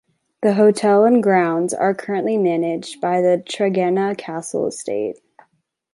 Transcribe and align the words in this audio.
The 0.41 0.55
hotel 0.55 1.05
and 1.05 1.21
grounds 1.21 1.75
are 1.75 1.93
currently 1.93 2.35
managed 2.35 2.99
by 3.01 3.21
the 3.21 3.37
Tregenna 3.47 4.15
Castle 4.17 4.65
Estate. 4.65 5.19